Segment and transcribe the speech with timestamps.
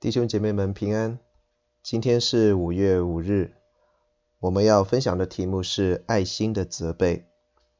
[0.00, 1.18] 弟兄姐妹们平安，
[1.82, 3.56] 今天是五月五日，
[4.38, 7.26] 我们要分享的题目是爱心的责备。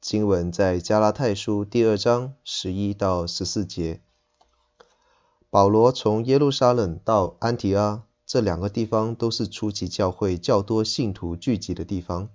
[0.00, 4.00] 经文在加拉太书第二章十一到十四节。
[5.50, 12.30] 保罗从耶路撒冷到安提阿这两个地方，都是初期教会较多信徒聚集的地方。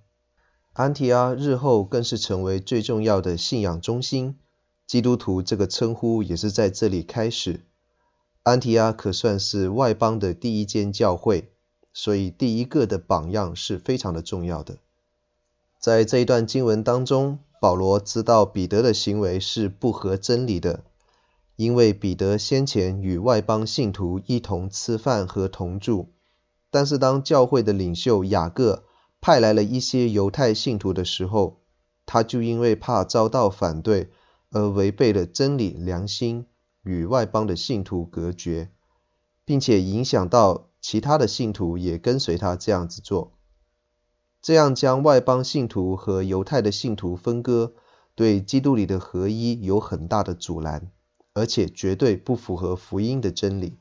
[0.74, 4.38] 安提阿日后更是成为最重要的信仰中心，
[4.86, 7.64] 基督徒这个称呼也是在这里开始。
[8.50, 11.52] 安提阿可算是外邦的第一间教会，
[11.92, 14.78] 所以第一个的榜样是非常的重要的。
[15.78, 20.82] 在这一段经文当中，保罗知道彼得的行为是不合真理的，
[21.54, 26.08] 因为彼得先前与外邦信徒一同吃饭和同住，
[26.72, 28.82] 但是当教会的领袖雅各
[29.20, 31.60] 派来了一些犹太信徒的时候，
[32.04, 34.10] 他就因为怕遭到反对
[34.50, 36.46] 而违背了真理良心。
[36.82, 38.70] 与外邦的信徒隔绝，
[39.44, 43.32] 并且影响到其他的信徒也跟随他这样子做，
[44.40, 47.74] 这样将外邦信徒和犹太的信徒分割，
[48.14, 50.90] 对基督里的合一有很大的阻拦，
[51.34, 53.76] 而且绝对不符合福音的真理。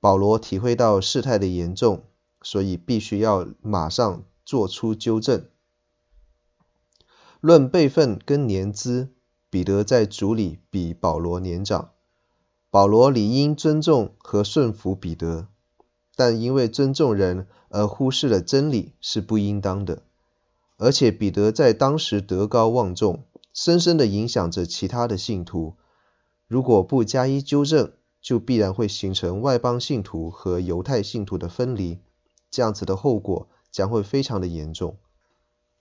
[0.00, 2.04] 保罗体会到事态的严重，
[2.42, 5.46] 所以必须要马上做出纠正。
[7.40, 9.10] 论辈分跟年资，
[9.50, 11.90] 彼得在主里比保罗年长。
[12.70, 15.48] 保罗理应尊重和顺服彼得，
[16.14, 20.02] 但因为尊重人而忽视了真理是不应当的。
[20.76, 25.76] 而且彼得在当时德高望重，深深地影响着其他的信徒。
[26.46, 31.98] 如果不加以纠正，就必然会形成外邦信徒和犹太信徒的分离，
[32.50, 34.98] 这样子的后果将会非常的严重。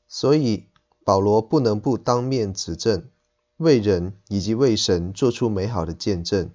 [0.07, 0.67] 所以
[1.03, 3.09] 保罗不能不当面指正，
[3.57, 6.49] 为人以及为神做出美好的见证。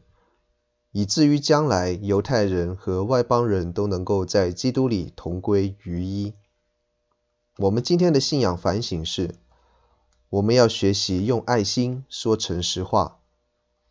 [0.93, 6.35] 以至于将来犹太人和外邦人都能够在基督里同归于一。
[7.57, 9.35] 我们今天的信仰反省是：
[10.29, 13.19] 我们要学习用爱心说诚实话，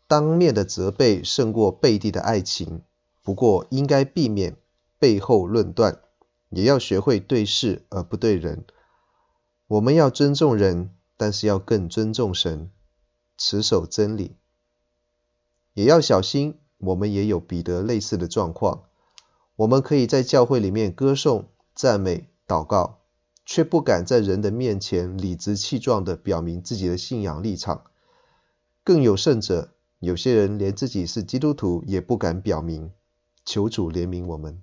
[0.07, 2.81] 当面的责备胜过背地的爱情。
[3.23, 4.55] 不过应该避免
[4.97, 6.01] 背后论断，
[6.49, 8.63] 也要学会对事而不对人。
[9.67, 12.71] 我们要尊重人，但是要更尊重神，
[13.37, 14.35] 持守真理，
[15.73, 16.57] 也要小心。
[16.81, 18.83] 我们也有彼得类似的状况，
[19.55, 22.99] 我们可以在教会里面歌颂、赞美、祷告，
[23.45, 27.83] 却不敢在人的面前理直气壮地表明自己的信仰立场。
[28.83, 32.91] 更有甚者，有些人连自己是基督徒也不敢表明。
[33.45, 34.61] 求主怜悯我们。